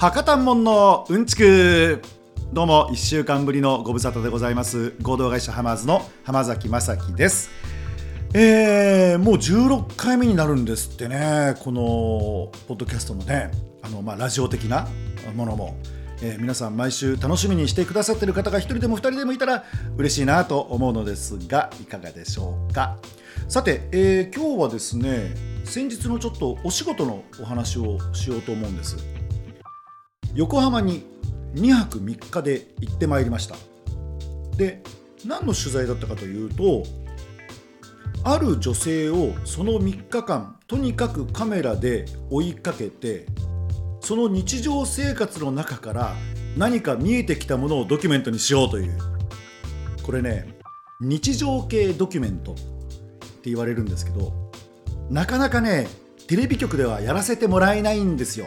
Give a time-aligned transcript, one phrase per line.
[0.00, 2.00] 博多門のうんちく。
[2.54, 4.94] どうも1週間ぶりのご無沙汰でございます。
[5.02, 7.50] 合同会社ハマーズの浜崎正樹です。
[8.32, 11.54] えー、もう16回目になるんですってね。
[11.62, 11.82] この
[12.66, 13.50] ポッドキャストのね
[13.82, 14.88] あの、まあ、ラジオ的な
[15.36, 15.76] ものも、
[16.22, 19.66] えー、皆さん毎週楽しみにしてくださってる方が1人でも2人でもいたら
[19.98, 22.96] 嬉しいなと思うのですがいかがでしょうか。
[23.48, 29.19] さて、えー、今日はですね先日のちょっとお仕事のお話をしようと思うんです。
[30.34, 31.04] 横浜に
[31.54, 33.56] 2泊3日で行ってまいりました。
[34.56, 34.82] で
[35.24, 36.84] 何の取材だったかというと
[38.22, 43.26] ある女性をその3日間とにかくカメラで追いかけて
[44.00, 46.14] その日常生活の中から
[46.56, 48.98] 何か見えてきたものをドキュメントにしようという。
[50.02, 50.58] これね
[51.00, 52.62] 日常系ドキュメントって
[53.44, 54.32] 言われるんですけど
[55.08, 55.88] なかなかね
[56.26, 58.46] テレビ局ではやらせてもらえないんですよ。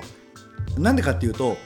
[0.77, 1.57] なんでかっていうと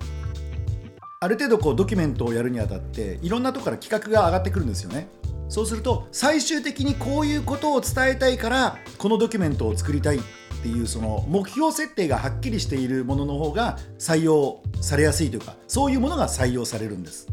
[1.28, 5.10] ある程度こうドキュメントをやるにあたっていろんなとこから企画が上がってくるんですよね。
[5.50, 10.22] そうすると最終的にこういうことを伝えたいからこのドキュメントを作りたいっ
[10.62, 17.28] ていうその目標設定がはっきりしているものの方が採用されやすいというかそういうものが採用されるんです。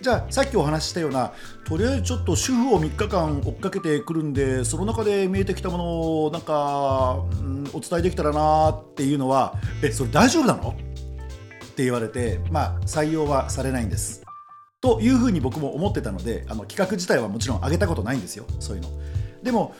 [0.00, 1.32] じゃあさっきお話ししたような
[1.64, 10.76] とりあえずちょっと主婦を3日間追っかけてくるんでその中で見えてきたものをなんか、うん、お伝えできたらなっていうのはえそれ大丈夫なの？
[11.82, 14.22] って言われてまあ採用はされないんです。
[14.80, 18.44] というふうに僕も思ってたのであの企画自体はもちろん上げたことないんですよ。
[18.60, 18.90] そういうの。
[19.42, 19.74] でも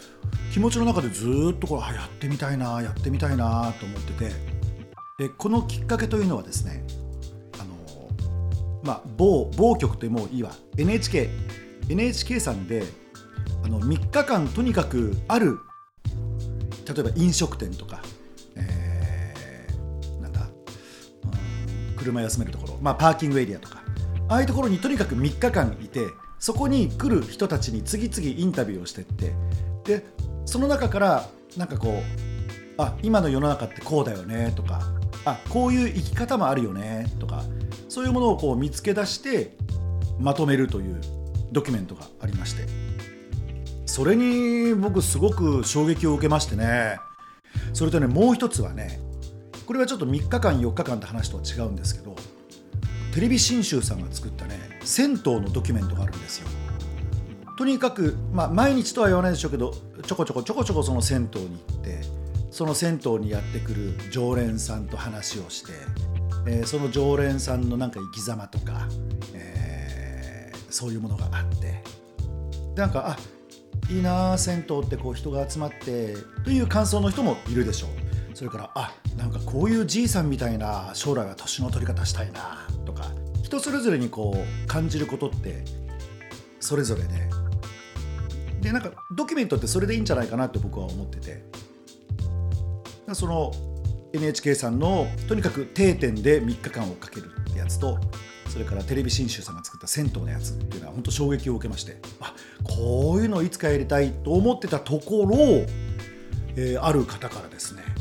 [0.52, 4.32] 気持ちの中でずっとこれやってみたいなやってみたいなと思ってて。
[5.18, 6.84] でこのきっかけというのはですね
[8.82, 10.50] まあ、某某局ともいいわ。
[10.76, 11.30] NHK
[11.88, 12.82] NHK さんで
[13.64, 15.60] あの3日間とにかくある
[16.88, 18.02] 例えば飲食店とか、
[22.02, 23.82] 車休めるところ、まあ、パーキングエリアとか
[24.28, 26.06] ああいうところにとにかく3日間いて
[26.38, 29.32] そこに来る人たちに次々インタビューをしてって
[29.84, 30.04] で
[30.44, 34.82] その中からなんかこうあ今の世の中ってこうだよねとか
[35.24, 37.44] あこういう生き方もあるよねとか
[37.88, 39.56] そういうものをこう見つけ出して
[40.18, 41.00] まとめるという
[41.52, 42.92] ドキュメントがありまして。
[43.92, 46.96] それに僕すごく衝撃を受けましてね。
[47.74, 48.98] それとねもう一つはね
[49.66, 52.14] これはちょっと3日間4日間って話とは違うんですけど
[53.14, 56.48] テレビ信州さんが作ったね銭湯のドキュメントがあるんですよ。
[57.58, 59.74] とにかく、まあ、毎日とは言わないでしょうけど
[60.06, 62.00] ちょこちょこちょこちょこその銭湯に行って
[62.50, 65.72] その銭湯にやってくる常連さんと話をして
[66.46, 68.88] えー、その常連さんのなんか生き様とか、
[69.34, 71.82] えー、そういうものがあって
[72.74, 77.90] なんかあいいな銭湯ってこう人が集まってという感想の人もいるでしょう。
[78.42, 83.12] それからあなんかこういうじいさんみたいな将来は年の取り方したいなとか
[83.44, 85.62] 人それぞれにこう感じることって
[86.58, 87.08] それぞれで。
[88.60, 91.44] でなんかドキュメントってそれでいいんじゃないかなって僕は思ってて。
[93.12, 93.52] その
[94.12, 98.00] NHK さんのとにかく定点で3日間をかけるってやつと
[98.48, 105.36] それからテレビ信州さんが作った銭湯のやつっていうのは本当衝撃を受けましてあこういうのをいつかやりたいと思ってたところ、
[106.56, 107.91] えー、ある方からですね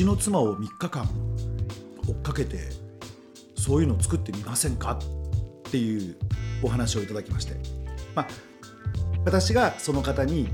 [0.00, 1.06] ちの妻を3日間
[2.08, 2.70] 追っかけて
[3.54, 6.16] そういうのを作ってみませんかっていう
[6.62, 7.56] お話をいただきまして、
[8.14, 8.28] まあ、
[9.26, 10.48] 私がその方に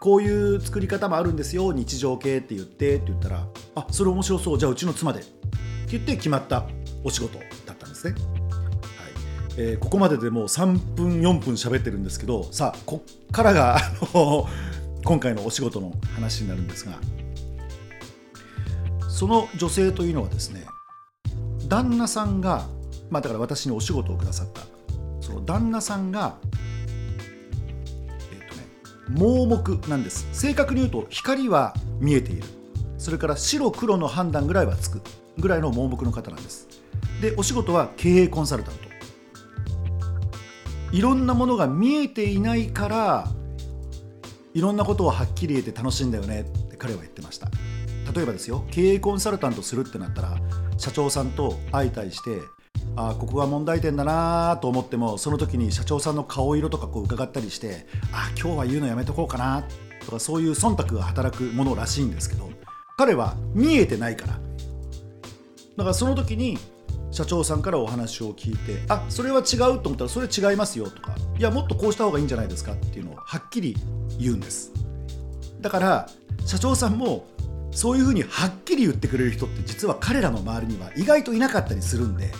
[0.00, 5.28] こういう作り方もあるんですよ日常系って言ってって言ったらあそれ面白そうじゃあうちの妻でって
[5.88, 6.66] 言って決まった
[7.04, 8.22] お仕事だったんですね、はい。
[9.58, 13.80] えー、ここまででもう3分4分喋ってるんですけどさあこっからがあ
[14.14, 14.48] の
[15.04, 16.98] 今回のお仕事の話になるんですが
[19.12, 20.64] その女性というのはですね
[21.68, 22.66] 旦那さんが、
[23.10, 24.62] まあ、だから私にお仕事をくださった。
[25.20, 26.36] その旦那さんが
[28.30, 28.66] えっとね
[29.10, 30.26] 盲目なんです。
[30.32, 32.44] 正確に言うと光は見えている。
[32.98, 35.02] それから白黒の判断ぐらいはつく。
[35.38, 36.68] ぐらいの盲目の方なんです。
[37.20, 38.80] でお仕事は経営コンサルタント。
[40.92, 43.28] いろんなものが見えていないから
[44.52, 47.48] いろんなことをはっきり言えて楽しいんだよねって彼は言ってました。
[48.14, 50.38] 例えばですよ経営コンサルタントするってなったら
[50.76, 52.40] 社長さんと相対して
[52.96, 59.64] あここが問題点だなと思ってもその時に社長さんの顔色とかこう伺ったりしてあ今日は言うのやめとこうかな
[60.04, 62.50] とかそういう忖度が働くものらしいんですけど
[62.98, 64.40] 彼は見えてないから。
[65.76, 66.58] だからその時に
[67.10, 73.76] 社長さんからお話を聞いてあそれは違うと思ったらそれ違いますよとかいやもっとこうした方がいいんじゃないですかっていうのをはっきり
[74.18, 74.72] 言うんです。
[75.60, 76.08] だから
[76.44, 77.26] 社長さんも
[77.72, 82.30] そういうふうにはっきり言ってくれる人って実は彼らの周りには意外といなかったりするんで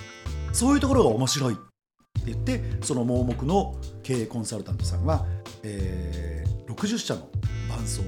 [0.52, 5.26] そういうところが面白いって言ってその盲目の経営コンサルタントさんは、
[5.62, 7.28] えー、60社の
[7.68, 8.04] 伴走を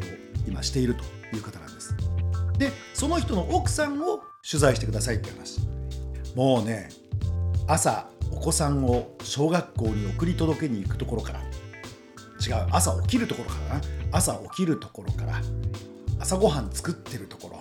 [0.47, 1.05] 今していると
[1.35, 1.97] いう方なんです。
[2.59, 5.61] でその人の奥さんを取材してくださいって話。
[6.37, 6.91] もうね
[7.67, 11.41] 朝お子さんを小学校に送り届けに行くところから。
[12.47, 13.81] 違う朝起きるところからな。
[14.13, 15.41] 朝起きるところから。
[16.19, 17.61] 朝ごはん作ってるところ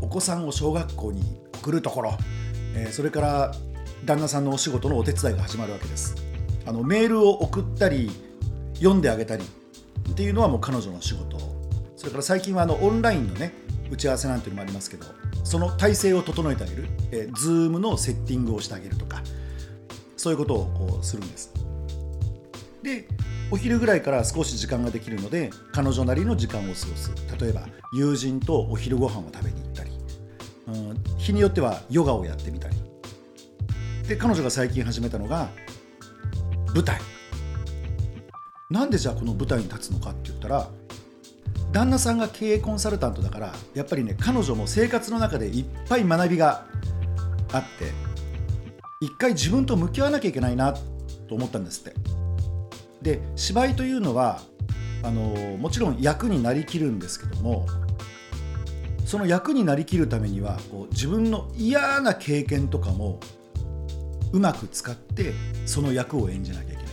[0.00, 1.22] お子さんを小学校に
[1.56, 2.16] 送るところ、
[2.74, 3.54] えー、それから
[4.04, 6.14] 旦那さんのお仕事のお手伝いが始まるわけです。
[6.66, 8.10] あのメールを送ったり
[8.74, 9.42] 読んであげたり
[10.10, 11.38] っていうのはもう彼女の仕事。
[11.96, 13.52] それから最近はあのオンラインのね
[13.90, 15.06] 打ち合わせなんていうのもありますけど
[15.42, 19.22] その体制を整えてあげる、えー、Zoom のセッティングをしてあげるとか
[20.16, 21.52] そういうことをこうするんです。
[22.82, 23.08] で
[23.50, 27.12] お昼ぐらいから少し時間ができるので彼女なりの時間を過ごす。
[27.40, 29.90] 例えば友人とお昼ご飯を食べに行ったり、
[30.68, 32.76] うん、日によってはヨガをやってみたり。
[34.06, 35.48] で彼女が最近始めたのが
[36.74, 37.00] 舞台。
[38.70, 40.68] なんでじゃあこの舞台に立つのかって言ったら
[41.72, 46.66] 旦那さんが経営コンサルタントだからやっぱりね彼女も生活の中でいっぱい学びが
[47.52, 47.92] あって
[49.00, 50.74] 一回自分と向き合わなきゃいけないな
[51.28, 52.17] と思ったんですって。
[53.02, 54.40] で芝居というのは
[55.02, 57.66] あのもちろん役になりきるんですけども
[59.04, 63.20] その役になりきるためにはこう自分の嫌な経験とかも
[64.32, 65.32] うまく使って
[65.64, 66.84] その役を演じなきゃいけない。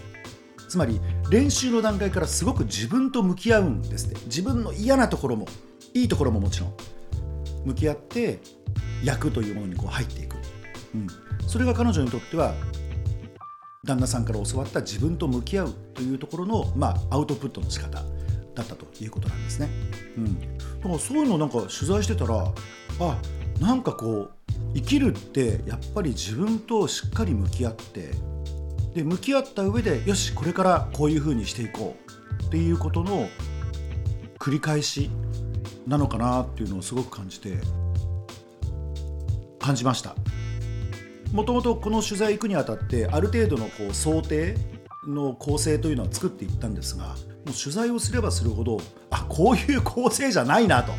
[0.69, 0.99] つまり
[1.29, 4.15] 練習の段階からすごく自分と向き合うんですって。
[4.25, 5.47] 自分の嫌なところも
[5.93, 6.73] いいところももちろん
[7.65, 8.39] 向き合って
[9.03, 10.37] 役というものにこう入っていく、
[10.93, 11.07] うん、
[11.47, 12.53] それが彼女にとっては
[13.85, 18.03] 旦那さんから教わった自分と向き合うというところの、まあ、アウトプットの仕方
[18.55, 19.69] だったということなんですね。
[20.17, 22.51] うん、だからそういうのなんか取材してたら
[22.99, 23.17] あ
[23.59, 24.31] なんかこう
[24.73, 28.11] 生きるってやっぱり自分としっかり向き合って
[28.93, 31.95] で向き合った上でよしこれからこういうふうにしていこ
[32.41, 33.27] うっていうことの
[34.39, 35.09] 繰り返し
[35.87, 37.57] なのかなっていうのをすごく感じて
[39.59, 40.15] 感じました。
[41.31, 44.55] もともとこの取材行くにあたってある程度のこう想定
[45.07, 47.07] の構成というのは作っていったんですが
[47.45, 48.79] もう取材をすればするほど
[49.09, 50.93] あこういう構成じゃないなと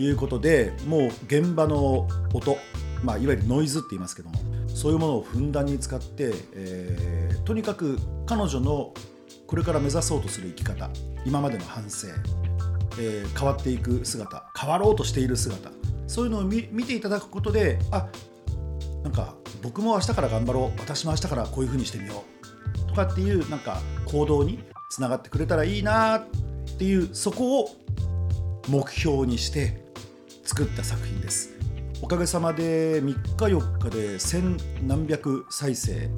[0.00, 2.56] いうことでもう現場の音、
[3.02, 8.92] まあ、いわゆるノイズって言いますけどもそういうものをふんだんに使って、えー、とにかく彼女の
[9.46, 10.90] これから目指そうとする生き方
[11.24, 12.08] 今までの反省、
[12.98, 15.70] えー、変わっていく姿変わろうとしている姿
[16.06, 18.08] そういうのを見ていただくことであ
[19.02, 22.24] なんか僕も明日から頑張ろう私も明日からこういうふうにしてみよ
[22.84, 24.60] うとかっていうなんか行動に
[24.90, 26.26] つながってくれたらいいなっ
[26.78, 27.68] ていうそこを
[28.68, 29.82] 目標にして
[30.44, 31.50] 作った作品です。
[32.02, 34.56] おかげさまで3日4日で千
[34.86, 36.08] 何百再生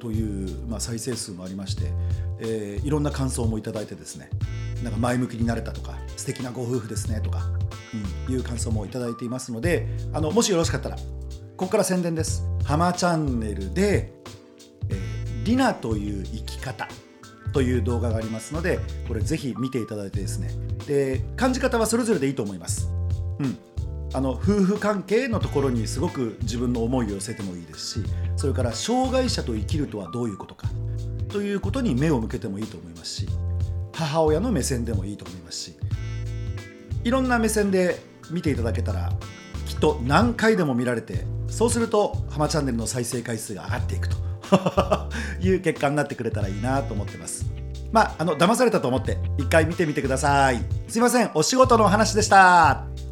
[0.00, 1.92] という、まあ、再生数もありまして、
[2.40, 4.28] えー、いろんな感想もいただいてですね。
[4.82, 7.42] なんか前向きになれたとか素敵なご夫婦ですねとか、
[8.28, 10.96] うん、いう感想もいただいていますのであのもしよろしかったら
[11.60, 12.42] ここから宣伝です。
[12.64, 14.14] ハマチャンネルで、
[14.88, 16.88] えー、リナという生き方
[17.52, 20.48] という動画がありますので、これぜひ見ていただいてですね。
[20.86, 22.88] で、感じ方はそれぞれでいいと思います。
[23.40, 23.58] うん。
[24.14, 30.66] あの夫婦関係のところにすごく自分の思いを寄せてもいいですしそれから障害者と生きるとはどういうことか
[31.28, 33.28] ということに目を向けてもいいと思いますし
[33.92, 35.76] 母親の目線でもいいと思いますし
[37.04, 38.00] いろんな目線で
[38.32, 39.12] 見ていただけたら
[39.68, 44.16] きっと何回でも見られてそうすると「ハマチャンネル」の再生回数が上がっていくと。
[45.40, 47.46] いう結果になってくれたらいいなと思ってます。
[47.92, 50.64] まああの騙されたと思って一回見てみてください。
[50.88, 51.30] すいません。
[51.34, 53.09] お仕事のお話でした。